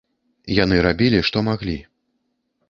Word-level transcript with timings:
Яны 0.63 0.79
рабілі, 0.87 1.19
што 1.29 1.45
маглі. 1.49 1.77